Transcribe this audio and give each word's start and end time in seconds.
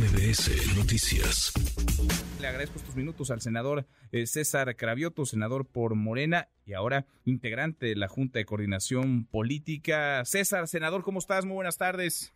MBS 0.00 0.78
Noticias. 0.78 1.52
Le 2.40 2.46
agradezco 2.46 2.78
estos 2.78 2.96
minutos 2.96 3.30
al 3.30 3.42
senador 3.42 3.84
eh, 4.12 4.24
César 4.24 4.74
Cravioto, 4.74 5.26
senador 5.26 5.66
por 5.66 5.94
Morena 5.94 6.48
y 6.64 6.72
ahora 6.72 7.04
integrante 7.26 7.84
de 7.84 7.96
la 7.96 8.08
Junta 8.08 8.38
de 8.38 8.46
Coordinación 8.46 9.26
Política. 9.26 10.24
César, 10.24 10.68
senador, 10.68 11.02
¿cómo 11.02 11.18
estás? 11.18 11.44
Muy 11.44 11.56
buenas 11.56 11.76
tardes. 11.76 12.32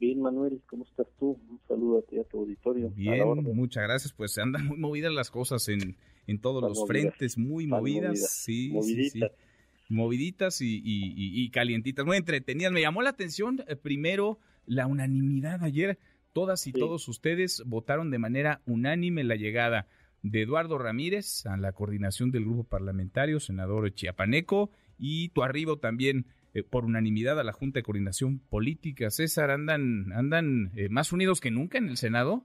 Bien, 0.00 0.22
Manuel, 0.22 0.62
¿cómo 0.66 0.84
estás 0.84 1.06
tú? 1.18 1.38
Un 1.50 1.60
saludo 1.68 1.98
a 1.98 2.02
ti, 2.02 2.18
a 2.18 2.24
tu 2.24 2.40
auditorio. 2.40 2.88
Bien, 2.96 3.44
muchas 3.54 3.82
gracias. 3.82 4.14
Pues 4.14 4.38
andan 4.38 4.64
muy 4.66 4.78
movidas 4.78 5.12
las 5.12 5.30
cosas 5.30 5.68
en, 5.68 5.98
en 6.26 6.40
todos 6.40 6.62
los 6.62 6.86
frentes, 6.86 7.36
muy 7.36 7.66
movidas. 7.66 8.26
Sí, 8.42 8.72
sí, 8.80 9.10
sí, 9.10 9.20
Moviditas 9.90 10.62
y, 10.62 10.80
y, 10.82 11.50
calientitas, 11.50 12.06
muy 12.06 12.16
entretenidas. 12.16 12.72
Me 12.72 12.80
llamó 12.80 13.02
la 13.02 13.10
atención 13.10 13.62
eh, 13.68 13.76
primero 13.76 14.38
la 14.64 14.86
unanimidad 14.86 15.62
ayer. 15.62 15.98
Todas 16.32 16.66
y 16.66 16.72
todos 16.72 17.08
ustedes 17.08 17.62
votaron 17.66 18.10
de 18.10 18.18
manera 18.18 18.62
unánime 18.66 19.22
la 19.22 19.36
llegada 19.36 19.86
de 20.22 20.42
Eduardo 20.42 20.78
Ramírez 20.78 21.44
a 21.44 21.58
la 21.58 21.72
coordinación 21.72 22.30
del 22.30 22.44
grupo 22.44 22.64
parlamentario, 22.64 23.38
senador 23.38 23.92
chiapaneco, 23.92 24.70
y 24.98 25.28
tu 25.30 25.42
arribo 25.42 25.78
también 25.78 26.26
eh, 26.54 26.62
por 26.62 26.86
unanimidad 26.86 27.38
a 27.38 27.44
la 27.44 27.52
Junta 27.52 27.80
de 27.80 27.82
Coordinación 27.82 28.38
Política. 28.38 29.10
César, 29.10 29.50
¿andan, 29.50 30.12
andan 30.14 30.70
eh, 30.76 30.88
más 30.88 31.12
unidos 31.12 31.40
que 31.40 31.50
nunca 31.50 31.76
en 31.76 31.88
el 31.88 31.98
Senado? 31.98 32.44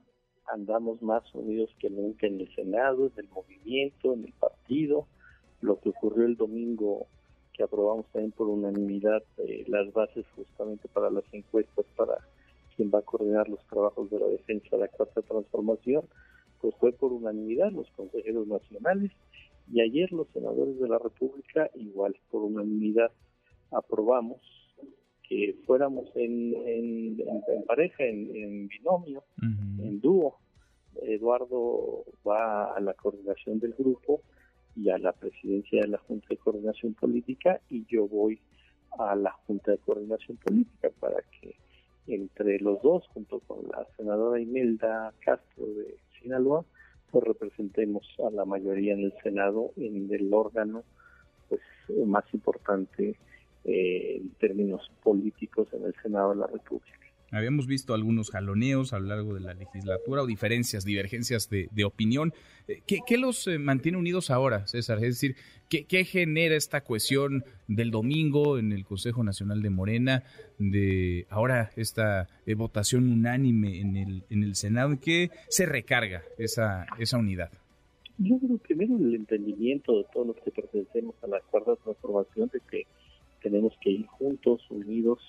Andamos 0.54 1.02
más 1.02 1.24
unidos 1.34 1.70
que 1.80 1.90
nunca 1.90 2.28
en 2.28 2.42
el 2.42 2.54
Senado, 2.56 3.08
en 3.08 3.26
el 3.26 3.30
movimiento, 3.30 4.14
en 4.14 4.26
el 4.26 4.34
partido. 4.34 5.08
Lo 5.62 5.80
que 5.80 5.90
ocurrió 5.90 6.26
el 6.26 6.36
domingo, 6.36 7.08
que 7.54 7.64
aprobamos 7.64 8.06
también 8.12 8.32
por 8.32 8.48
unanimidad 8.48 9.24
eh, 9.38 9.64
las 9.68 9.94
bases 9.94 10.26
justamente 10.36 10.90
para 10.90 11.10
las 11.10 11.26
encuestas 11.32 11.86
para 11.96 12.18
quien 12.78 12.92
va 12.94 13.00
a 13.00 13.02
coordinar 13.02 13.50
los 13.50 13.60
trabajos 13.68 14.10
de 14.10 14.20
la 14.20 14.28
defensa 14.28 14.70
de 14.72 14.78
la 14.78 14.88
cuarta 14.88 15.22
transformación, 15.24 16.06
pues 16.62 16.74
fue 16.80 16.94
por 16.94 17.12
unanimidad 17.12 17.72
los 17.72 17.90
consejeros 17.92 18.48
nacionales 18.48 19.12
y 19.70 19.82
ayer 19.82 20.12
los 20.14 20.28
senadores 20.30 20.80
de 20.80 20.88
la 20.88 21.00
República 21.00 21.70
igual 21.76 22.16
por 22.32 22.44
unanimidad 22.44 23.12
aprobamos 23.72 24.40
que 25.28 25.58
fuéramos 25.66 26.10
en, 26.16 26.54
en, 26.66 27.18
pareja, 27.66 28.06
en, 28.06 28.68
binomio, 28.70 29.24
en 29.42 30.00
dúo. 30.00 30.38
Eduardo 31.02 32.06
va 32.26 32.74
a 32.74 32.80
la 32.80 32.94
coordinación 32.94 33.60
del 33.60 33.74
grupo 33.74 34.22
y 34.76 34.90
a 34.90 34.98
la 34.98 35.12
presidencia 35.12 35.82
de 35.82 35.90
la 35.90 35.98
Junta 35.98 36.28
de 36.30 36.38
Coordinación 36.38 36.94
Política 36.94 37.60
y 37.70 37.86
yo 37.88 38.08
voy 38.08 38.40
a 38.98 39.16
la 39.16 39.32
Junta 39.32 39.72
de 39.72 39.80
Coordinación 39.80 40.38
Política 40.38 40.90
para 41.00 41.18
que 41.40 41.56
entre 42.08 42.60
los 42.60 42.82
dos, 42.82 43.08
junto 43.14 43.40
con 43.42 43.68
la 43.70 43.86
senadora 43.98 44.40
Imelda 44.40 45.14
Castro 45.20 45.66
de 45.66 45.98
Sinaloa, 46.20 46.66
pues 47.12 47.24
representemos 47.24 48.06
a 48.26 48.32
la 48.32 48.46
mayoría 48.46 48.94
en 48.94 49.02
el 49.02 49.14
Senado, 49.24 49.72
en 49.78 50.12
el 50.14 50.34
órgano 50.34 50.84
pues 51.50 51.62
más 52.06 52.26
importante 52.34 53.16
eh, 53.64 54.18
en 54.18 54.30
términos 54.40 54.92
políticos 55.04 55.68
en 55.74 55.86
el 55.86 55.96
Senado 56.02 56.32
de 56.32 56.38
la 56.38 56.48
República. 56.48 57.07
Habíamos 57.32 57.68
visto 57.68 57.94
algunos 57.94 58.32
jaloneos 58.32 58.94
a 58.94 59.00
lo 59.00 59.08
largo 59.08 59.34
de 59.34 59.42
la 59.42 59.54
legislatura 59.54 60.22
o 60.22 60.26
diferencias, 60.26 60.86
divergencias 60.86 61.50
de, 61.50 61.84
opinión. 61.84 62.34
Eh, 62.68 62.82
¿Qué, 62.86 63.18
los 63.18 63.48
eh, 63.48 63.60
mantiene 63.60 63.98
unidos 63.98 64.30
ahora, 64.30 64.66
César? 64.66 64.98
Es 65.00 65.20
decir, 65.20 65.36
¿qué, 65.70 66.06
genera 66.06 66.56
esta 66.56 66.82
cohesión 66.82 67.44
del 67.68 67.92
domingo 67.92 68.58
en 68.58 68.72
el 68.72 68.86
Consejo 68.86 69.24
Nacional 69.24 69.62
de 69.62 69.70
Morena, 69.70 70.24
de 70.58 71.28
ahora 71.30 71.72
esta 71.76 72.30
eh, 72.46 72.56
votación 72.56 73.12
unánime 73.12 73.82
en 73.82 73.98
el, 73.98 74.24
en 74.30 74.44
el 74.44 74.56
Senado? 74.56 74.92
¿En 74.92 74.98
qué 74.98 75.30
se 75.50 75.66
recarga 75.66 76.24
esa, 76.38 76.88
esa 76.98 77.18
unidad? 77.18 77.52
Yo 78.20 78.40
creo 78.40 78.58
primero 78.58 78.98
el 78.98 79.14
entendimiento 79.14 79.98
de 79.98 80.06
todos 80.14 80.28
los 80.28 80.36
que 80.38 80.50
pertenecemos 80.50 81.16
a 81.24 81.28
la 81.28 81.42
cuarta 81.42 81.76
transformación 81.76 82.50
de 82.54 82.62
que 82.72 82.88
tenemos 83.42 83.74
que 83.82 83.92
ir 83.92 84.08
juntos, 84.08 84.62
unidos, 84.72 85.20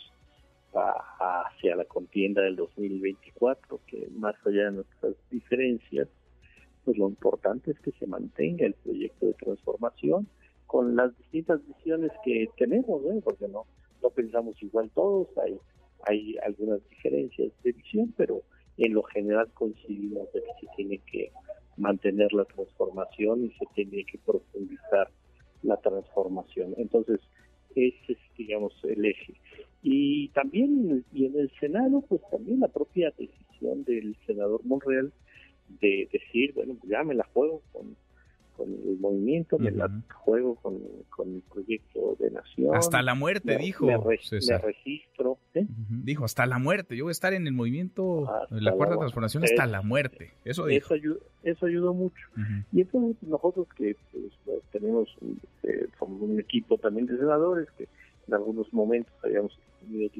hacia 1.58 1.76
la 1.76 1.84
contienda 1.84 2.42
del 2.42 2.56
2024, 2.56 3.80
que 3.86 4.08
más 4.16 4.34
allá 4.46 4.66
de 4.66 4.72
nuestras 4.72 5.14
diferencias, 5.30 6.08
pues 6.84 6.96
lo 6.96 7.08
importante 7.08 7.72
es 7.72 7.80
que 7.80 7.92
se 7.92 8.06
mantenga 8.06 8.66
el 8.66 8.74
proyecto 8.74 9.26
de 9.26 9.34
transformación 9.34 10.28
con 10.66 10.96
las 10.96 11.16
distintas 11.18 11.60
visiones 11.66 12.12
que 12.24 12.48
tenemos, 12.56 13.02
¿eh? 13.06 13.20
porque 13.24 13.48
no, 13.48 13.66
no 14.02 14.10
pensamos 14.10 14.62
igual 14.62 14.90
todos, 14.94 15.28
hay, 15.38 15.58
hay 16.06 16.36
algunas 16.46 16.80
diferencias 16.88 17.52
de 17.62 17.72
visión, 17.72 18.14
pero 18.16 18.42
en 18.76 18.94
lo 18.94 19.02
general 19.02 19.48
coincidimos 19.54 20.32
de 20.32 20.40
que 20.40 20.66
se 20.66 20.66
tiene 20.76 20.98
que 21.10 21.32
mantener 21.76 22.32
la 22.32 22.44
transformación 22.44 23.44
y 23.44 23.50
se 23.52 23.66
tiene 23.74 24.04
que 24.04 24.18
profundizar 24.18 25.10
la 25.62 25.76
transformación. 25.78 26.74
Entonces, 26.76 27.20
ese 27.74 28.12
es, 28.12 28.18
digamos, 28.36 28.72
el 28.84 29.04
eje. 29.04 29.34
Y 29.82 30.28
también 30.28 31.04
y 31.12 31.26
en 31.26 31.38
el 31.38 31.50
Senado, 31.60 32.02
pues 32.08 32.20
también 32.30 32.60
la 32.60 32.68
propia 32.68 33.12
decisión 33.16 33.84
del 33.84 34.16
senador 34.26 34.60
Monreal 34.64 35.12
de 35.80 36.08
decir, 36.12 36.52
bueno, 36.54 36.74
pues 36.80 36.90
ya 36.90 37.04
me 37.04 37.14
la 37.14 37.24
juego 37.32 37.62
con, 37.72 37.96
con 38.56 38.68
el 38.72 38.98
movimiento, 38.98 39.58
me 39.58 39.70
la 39.70 39.88
juego 40.12 40.56
con, 40.56 40.78
con, 41.10 41.34
el 41.36 41.42
proyecto 41.42 42.16
de 42.18 42.30
nación. 42.30 42.74
Hasta 42.74 43.02
la 43.02 43.14
muerte, 43.14 43.56
dijo. 43.56 43.86
Me, 43.86 43.96
registro. 43.98 45.38
¿eh? 45.54 45.66
Dijo, 45.88 46.24
hasta 46.24 46.46
la 46.46 46.58
muerte. 46.58 46.96
Yo 46.96 47.04
voy 47.04 47.10
a 47.10 47.12
estar 47.12 47.34
en 47.34 47.46
el 47.46 47.52
movimiento, 47.52 48.26
en 48.50 48.64
la 48.64 48.72
cuarta 48.72 48.96
transformación, 48.96 49.44
hasta 49.44 49.66
la 49.66 49.82
muerte. 49.82 50.32
Eso 50.44 50.66
Eso, 50.68 50.94
ayudó, 50.94 51.20
eso 51.44 51.66
ayudó 51.66 51.94
mucho. 51.94 52.26
Y 52.72 52.80
entonces 52.80 53.22
nosotros 53.22 53.68
que 53.76 53.96
pues, 54.10 54.62
tenemos 54.72 55.08
eh, 55.62 55.86
un 56.00 56.40
equipo 56.40 56.78
también 56.78 57.06
de 57.06 57.16
senadores 57.16 57.68
que 57.76 57.86
en 58.28 58.34
algunos 58.34 58.72
momentos 58.72 59.12
habíamos 59.24 59.58
tenido 59.80 60.10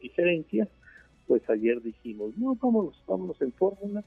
diferencias, 0.00 0.68
pues 1.26 1.48
ayer 1.48 1.80
dijimos, 1.80 2.36
no, 2.36 2.56
vámonos, 2.60 3.02
vámonos 3.06 3.40
en 3.40 3.52
fórmula, 3.52 4.04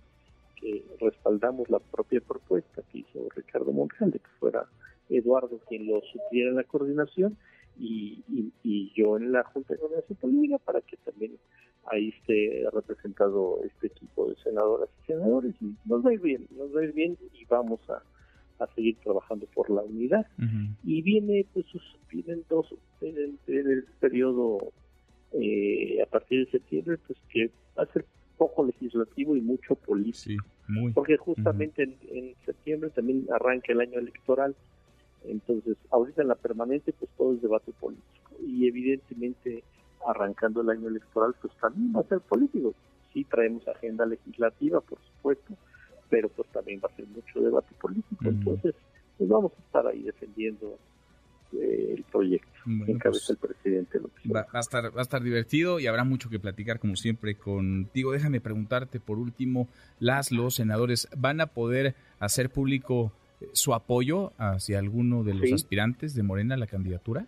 que 0.55 0.83
respaldamos 0.99 1.69
la 1.69 1.79
propia 1.79 2.19
propuesta 2.19 2.81
que 2.91 2.99
hizo 2.99 3.27
Ricardo 3.35 3.71
Monreal 3.71 4.11
de 4.11 4.19
que 4.19 4.29
fuera 4.39 4.65
Eduardo 5.09 5.59
quien 5.69 5.87
lo 5.87 6.01
supiera 6.01 6.49
en 6.49 6.55
la 6.55 6.63
coordinación 6.63 7.37
y, 7.79 8.23
y, 8.63 8.91
yo 8.95 9.17
en 9.17 9.31
la 9.31 9.43
Junta 9.43 9.73
de 9.73 9.79
Coordinación 9.79 10.17
Política 10.17 10.57
para 10.57 10.81
que 10.81 10.97
también 10.97 11.37
ahí 11.85 12.09
esté 12.09 12.67
representado 12.73 13.59
este 13.63 13.87
equipo 13.87 14.29
de 14.29 14.35
senadoras 14.37 14.89
y 15.03 15.05
senadores 15.05 15.55
y 15.61 15.75
nos 15.85 16.05
va 16.05 16.09
a 16.09 16.13
ir 16.13 16.21
bien, 16.21 16.47
nos 16.57 16.75
va 16.75 16.81
a 16.81 16.83
ir 16.83 16.93
bien 16.93 17.17
y 17.33 17.45
vamos 17.45 17.79
a, 17.89 18.01
a 18.63 18.67
seguir 18.73 18.97
trabajando 19.03 19.45
por 19.53 19.69
la 19.69 19.81
unidad. 19.81 20.25
Y 20.83 21.01
viene, 21.01 21.45
pues, 21.53 21.65
vienen 22.11 22.43
dos, 22.49 22.73
en 23.09 23.39
el, 23.47 23.83
periodo 23.99 24.71
eh, 25.33 26.01
a 26.01 26.05
partir 26.05 26.45
de 26.45 26.51
septiembre, 26.51 26.97
pues 27.05 27.19
que 27.29 27.51
va 27.77 27.83
a 27.83 27.93
ser 27.93 28.05
poco 28.37 28.65
legislativo 28.65 29.35
y 29.35 29.41
mucho 29.41 29.75
político. 29.75 30.45
Porque 30.93 31.17
justamente 31.17 31.83
en, 31.83 32.35
septiembre 32.45 32.89
también 32.89 33.25
arranca 33.33 33.71
el 33.71 33.81
año 33.81 33.99
electoral. 33.99 34.55
Entonces, 35.25 35.77
ahorita 35.91 36.21
en 36.21 36.27
la 36.27 36.35
permanente, 36.35 36.93
pues 36.93 37.09
todo 37.17 37.33
es 37.33 37.41
debate 37.41 37.71
político. 37.79 38.35
Y 38.45 38.67
evidentemente, 38.67 39.63
arrancando 40.05 40.61
el 40.61 40.69
año 40.69 40.89
electoral, 40.89 41.35
pues 41.41 41.53
también 41.59 41.93
va 41.95 42.01
a 42.01 42.09
ser 42.09 42.19
político. 42.19 42.73
Sí 43.13 43.23
traemos 43.23 43.67
agenda 43.67 44.05
legislativa, 44.05 44.81
por 44.81 44.99
supuesto, 44.99 45.53
pero 46.09 46.29
pues 46.29 46.47
también 46.49 46.81
va 46.83 46.89
a 46.91 46.95
ser 46.95 47.07
mucho 47.07 47.41
debate 47.41 47.73
político. 47.79 48.25
Entonces, 48.27 48.75
pues 49.17 49.29
vamos 49.29 49.53
a 49.57 49.61
estar 49.61 49.87
ahí 49.87 50.03
defendiendo 50.03 50.77
eh, 51.53 51.95
el 51.97 52.03
proyecto 52.03 52.56
que 52.85 52.91
encabeza 52.91 53.27
pues, 53.27 53.29
el 53.29 53.37
presidente 53.37 53.99
Va, 54.33 54.45
a 54.51 54.59
estar, 54.59 54.95
va 54.95 54.99
a 54.99 55.01
estar 55.01 55.23
divertido 55.23 55.79
y 55.79 55.87
habrá 55.87 56.03
mucho 56.03 56.29
que 56.29 56.39
platicar 56.39 56.79
como 56.79 56.95
siempre 56.95 57.35
contigo. 57.35 58.11
Déjame 58.11 58.41
preguntarte 58.41 58.99
por 58.99 59.17
último, 59.17 59.67
las, 59.99 60.31
los 60.31 60.55
senadores, 60.55 61.07
¿van 61.15 61.41
a 61.41 61.47
poder 61.47 61.95
hacer 62.19 62.49
público 62.49 63.13
eh, 63.39 63.47
su 63.53 63.73
apoyo 63.73 64.33
hacia 64.37 64.79
alguno 64.79 65.23
de 65.23 65.33
los 65.33 65.51
aspirantes 65.51 66.13
de 66.13 66.23
Morena 66.23 66.55
a 66.55 66.57
la 66.57 66.67
candidatura? 66.67 67.25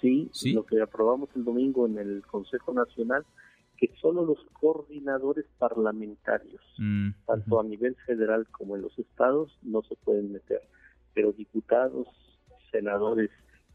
Sí, 0.00 0.30
sí, 0.32 0.52
lo 0.52 0.64
que 0.64 0.80
aprobamos 0.80 1.28
el 1.36 1.44
domingo 1.44 1.86
en 1.86 1.98
el 1.98 2.22
Consejo 2.26 2.72
Nacional 2.72 3.26
que 3.76 3.90
solo 3.98 4.26
los 4.26 4.38
coordinadores 4.52 5.46
parlamentarios, 5.58 6.60
mm, 6.76 7.10
tanto 7.26 7.60
a 7.60 7.64
nivel 7.64 7.96
federal 8.06 8.46
como 8.50 8.76
en 8.76 8.82
los 8.82 8.98
estados, 8.98 9.58
no 9.62 9.82
se 9.82 9.96
pueden 9.96 10.32
meter, 10.32 10.60
pero 11.14 11.32
diputados, 11.32 12.06
senadores 12.70 13.30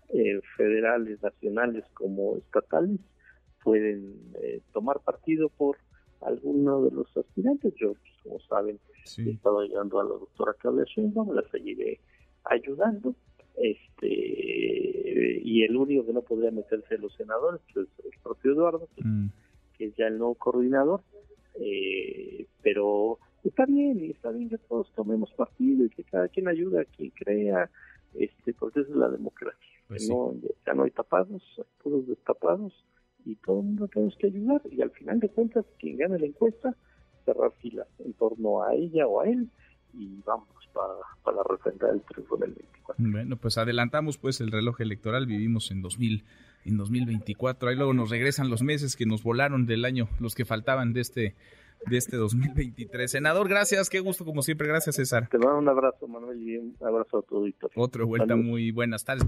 eh, 0.09 0.39
federales, 0.57 1.21
nacionales 1.21 1.83
como 1.93 2.37
estatales 2.37 2.99
pueden 3.63 4.15
eh, 4.41 4.61
tomar 4.73 4.99
partido 4.99 5.49
por 5.49 5.77
alguno 6.21 6.83
de 6.83 6.91
los 6.91 7.15
aspirantes. 7.17 7.73
Yo, 7.75 7.93
pues, 7.93 8.13
como 8.23 8.39
saben, 8.41 8.79
he 9.17 9.29
estado 9.31 9.59
ayudando 9.61 9.99
a 9.99 10.03
la 10.03 10.09
doctora 10.09 10.53
Claudia 10.59 10.85
Sheinbaum, 10.85 11.33
la 11.33 11.43
seguiré 11.49 11.99
ayudando. 12.43 13.15
Este 13.57 14.07
y 15.43 15.63
el 15.63 15.77
único 15.77 16.05
que 16.05 16.11
no 16.11 16.21
podría 16.21 16.51
meterse 16.51 16.97
los 16.97 17.15
senadores, 17.15 17.61
pues 17.73 17.87
el 18.03 18.19
propio 18.21 18.51
Eduardo, 18.51 18.89
mm 18.97 19.27
que 19.77 19.85
es 19.85 19.95
ya 19.95 20.07
el 20.07 20.17
nuevo 20.17 20.35
coordinador, 20.35 21.01
eh, 21.55 22.45
pero 22.61 23.19
está 23.43 23.65
bien, 23.65 24.03
y 24.03 24.11
está 24.11 24.31
bien 24.31 24.49
que 24.49 24.57
todos 24.57 24.91
tomemos 24.95 25.31
partido 25.33 25.85
y 25.85 25.89
que 25.89 26.03
cada 26.03 26.27
quien 26.27 26.47
ayude 26.47 26.81
a 26.81 26.85
quien 26.85 27.11
crea, 27.11 27.69
este, 28.13 28.53
porque 28.53 28.81
es 28.81 28.89
la 28.89 29.09
democracia. 29.09 29.74
Pues 29.87 30.09
no, 30.09 30.33
ya 30.65 30.73
no 30.73 30.83
hay 30.83 30.91
tapados, 30.91 31.43
hay 31.57 31.63
todos 31.83 32.07
destapados 32.07 32.73
y 33.25 33.35
todo 33.35 33.59
el 33.59 33.65
mundo 33.65 33.87
tenemos 33.87 34.15
que 34.17 34.27
ayudar 34.27 34.61
y 34.71 34.81
al 34.81 34.91
final 34.91 35.19
de 35.19 35.29
cuentas 35.29 35.65
quien 35.79 35.97
gane 35.97 36.19
la 36.19 36.25
encuesta 36.25 36.75
cerrar 37.23 37.51
filas 37.61 37.87
en 37.99 38.13
torno 38.13 38.63
a 38.63 38.73
ella 38.75 39.07
o 39.07 39.21
a 39.21 39.27
él 39.27 39.49
y 39.93 40.21
vamos 40.25 40.47
para, 40.73 40.93
para 41.23 41.43
refrendar 41.43 41.91
el 41.93 42.01
triunfo 42.01 42.37
del 42.37 42.53
24. 42.53 43.05
Bueno, 43.11 43.37
pues 43.37 43.57
adelantamos 43.57 44.17
pues 44.17 44.41
el 44.41 44.51
reloj 44.51 44.81
electoral, 44.81 45.25
vivimos 45.25 45.71
en 45.71 45.81
2000 45.81 46.23
en 46.65 46.77
2024, 46.77 47.69
ahí 47.69 47.75
luego 47.75 47.93
nos 47.93 48.09
regresan 48.09 48.49
los 48.49 48.63
meses 48.63 48.95
que 48.95 49.05
nos 49.05 49.23
volaron 49.23 49.65
del 49.65 49.85
año, 49.85 50.09
los 50.19 50.33
que 50.33 50.45
faltaban 50.45 50.93
de 50.93 51.01
este 51.01 51.35
de 51.87 51.97
este 51.97 52.17
2023. 52.17 53.11
Senador, 53.11 53.47
gracias, 53.47 53.89
qué 53.89 53.99
gusto 53.99 54.25
como 54.25 54.41
siempre, 54.41 54.67
gracias 54.67 54.95
César. 54.95 55.27
Te 55.29 55.37
mando 55.37 55.59
un 55.59 55.69
abrazo 55.69 56.07
Manuel 56.07 56.41
y 56.41 56.57
un 56.57 56.75
abrazo 56.81 57.19
a 57.19 57.21
todo 57.21 57.45
Otra 57.75 58.03
vuelta 58.05 58.35
muy 58.35 58.71
buenas 58.71 59.05
tardes. 59.05 59.27